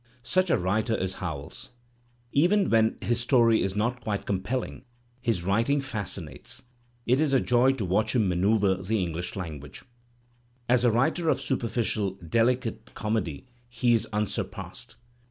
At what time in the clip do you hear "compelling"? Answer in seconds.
4.25-4.81